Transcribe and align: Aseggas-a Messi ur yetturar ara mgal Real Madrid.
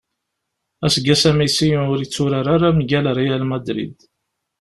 Aseggas-a 0.85 1.31
Messi 1.39 1.69
ur 1.91 1.99
yetturar 2.01 2.47
ara 2.55 2.69
mgal 2.77 3.05
Real 3.19 3.43
Madrid. 3.51 3.95